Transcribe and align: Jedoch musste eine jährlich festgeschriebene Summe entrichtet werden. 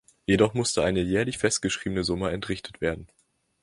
Jedoch 0.25 0.55
musste 0.55 0.83
eine 0.83 0.99
jährlich 1.01 1.37
festgeschriebene 1.37 2.03
Summe 2.03 2.31
entrichtet 2.31 2.81
werden. 2.81 3.07